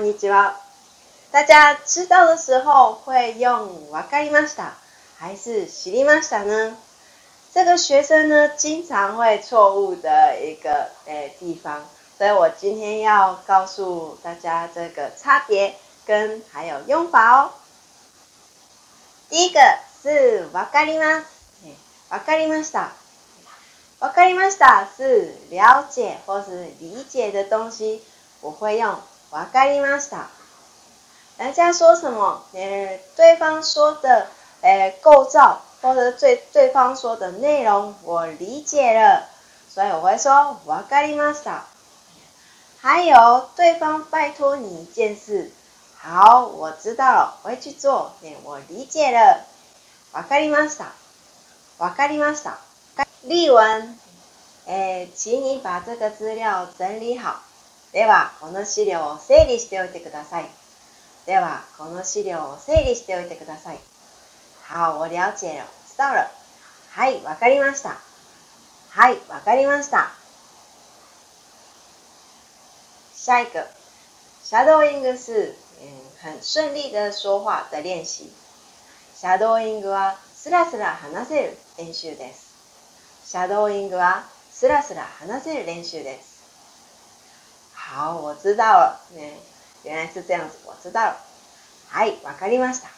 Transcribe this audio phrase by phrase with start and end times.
[0.00, 0.56] こんにちは。
[1.30, 4.72] 大家知道的时候会用わかりました
[5.18, 6.74] 还是知りました呢？
[7.52, 15.74] 这个学生呢经常会错误的一个诶地方，所以我今天要告诉大家这个差别。
[16.06, 17.50] 跟还有用法哦。
[19.28, 19.60] 第一个
[20.02, 21.24] 是わかります、
[22.08, 22.92] わかりました、
[24.00, 28.02] わかりました是了解或是理解的东西，
[28.40, 28.96] 我会用。
[29.32, 30.28] わかりました。
[31.38, 34.26] 人家说什么，呃，对方说的，
[34.60, 39.28] 呃，构造或者对对方说的内容，我理解了，
[39.72, 41.60] 所以我会说わかりました。
[42.80, 45.52] 还有，对方拜托你一件事，
[45.96, 49.44] 好，我知道，我会去做，诶，我理解了，
[50.12, 50.86] わかりました。
[51.78, 52.56] わかりました。
[53.22, 53.96] 例文，
[54.66, 57.42] 诶，请你把这个资料整理好。
[57.92, 60.46] ではこの資料を整理しておいてください。
[61.26, 63.78] ではこの資料を整理しておいてください。
[64.68, 66.28] 好，我了解了，知道了。
[66.92, 67.98] はい、わかりました。
[68.90, 70.08] はい、わかりました。
[73.14, 73.66] 下一个
[74.44, 75.88] ，shadowing 是嗯
[76.20, 78.30] 很顺利的说话的练习。
[79.16, 82.50] s h a d o w i はスラスラ話せる練習です。
[83.26, 86.39] シャドーイングはスラスラ話せる練習です。
[87.92, 89.00] 好，我知道了。
[89.16, 89.32] ね、
[89.82, 90.56] 原来是这样子。
[90.64, 91.16] 我知道了。
[91.90, 92.88] はい、わかりました。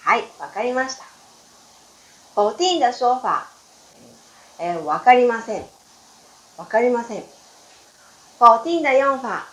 [0.00, 1.04] はい、わかりました。
[2.34, 3.46] 否定的说法，
[4.58, 5.64] 哎、わかりません。
[6.58, 7.24] わかりません。
[8.40, 9.46] 否定的用法，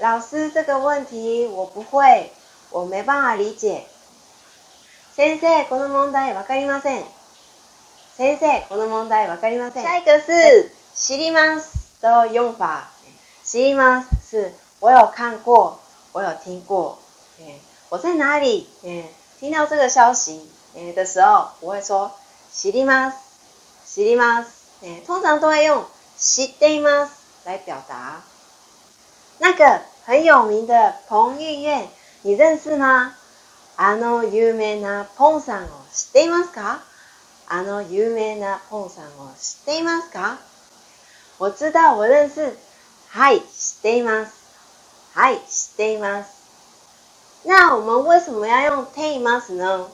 [0.00, 2.32] 老师这个问题我不会，
[2.70, 3.86] 我没办法理解。
[5.14, 7.04] 先生、この問題わかりません。
[8.16, 9.84] 先生、この問題わかりません。
[9.84, 11.68] 下一个是知ります
[12.00, 12.95] と用法。
[13.48, 14.04] 是吗？
[14.28, 15.78] 是我有看过，
[16.10, 16.98] 我有听过。
[17.40, 17.46] 嗯，
[17.90, 18.68] 我在哪里？
[18.82, 19.04] 嗯，
[19.38, 22.10] 听到这个消息，嗯的时候，我会说
[22.52, 23.14] “知ります
[23.86, 24.46] ”，“知ります”。
[25.06, 25.84] 通常都会用
[26.18, 27.10] “知っています”
[27.46, 28.20] 来表达。
[29.38, 31.88] 那个很有名的彭于晏，
[32.22, 33.14] 你认识吗？
[33.76, 36.80] あの有名なポンさんを知っていますか？
[37.46, 40.38] あの有名なポンさんを知っていますか？
[41.38, 42.56] 我知道，我认识。
[43.16, 43.40] 是，
[43.80, 44.32] しています。
[45.14, 46.26] i しています。
[47.44, 49.88] 那我们为什么要用ています呢？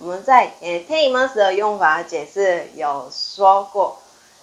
[0.00, 3.96] 我们在诶，ています的用法解释有说过，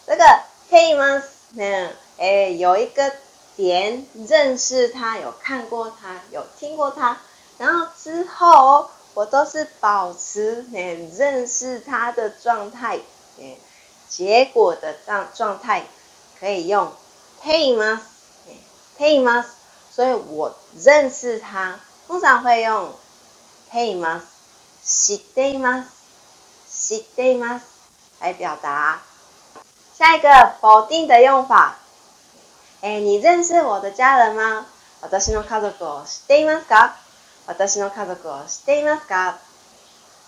[0.07, 0.23] 这个
[0.69, 1.23] ています
[1.55, 3.11] 呢，诶有一个
[3.57, 7.17] 点，认识它，有看过它，有听过它，
[7.57, 12.97] 然后之后我都是保持诶认识它的状态，
[13.39, 13.57] 诶，
[14.07, 15.83] 结果的状状态
[16.39, 16.89] 可以用。
[17.41, 18.01] 配吗？
[18.97, 19.45] 配吗？
[19.91, 22.93] 所以我认识他，通常会用
[23.69, 24.21] 配吗？
[24.83, 25.85] 知っています。
[26.69, 27.61] 知っています
[28.19, 29.01] 来表达。
[29.97, 31.77] 下一个否定的用法。
[32.81, 34.65] え、你认识我的家人吗？
[35.09, 36.95] 私の家族を知っていますか？
[37.45, 39.37] 私の家族を知っていますか？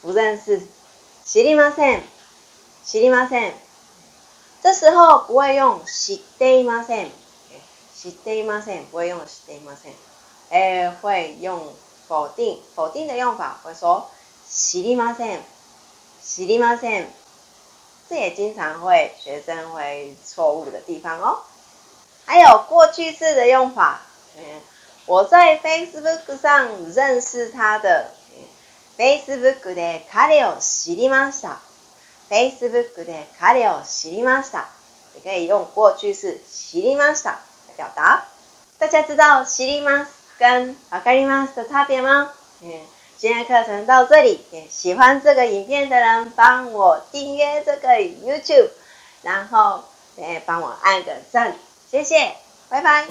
[0.02, 0.62] 不认识。
[1.26, 2.04] 知りません。
[2.86, 3.71] 知りません。
[4.64, 7.12] 这时候不会用知っていません，
[8.00, 9.94] 知いません，不会用知いません。
[10.52, 11.74] 哎，不会用
[12.08, 14.06] 否定否定的用法会说
[14.48, 15.40] 知りません，
[16.24, 17.06] 知りません。
[18.08, 21.40] 这也经常会学生会错误的地方哦。
[22.28, 24.02] 还有过去式的用法，
[25.08, 28.12] 我在 Facebook 上认识他的
[28.96, 31.58] ，Facebook で彼を知りました。
[32.32, 34.70] Facebook で彼を知りました。
[35.22, 38.24] 可以用过去式知りました来表达。
[38.80, 42.32] 大家知道知ります跟わかります的差别吗？
[42.62, 42.72] 嗯，
[43.18, 48.70] 今天课程到这里，也喜欢这个影片的人帮我订阅这个 YouTube，
[49.24, 49.84] 然后
[50.16, 51.54] 也帮我按个赞，
[51.92, 52.34] 谢谢，
[52.70, 53.06] 拜拜。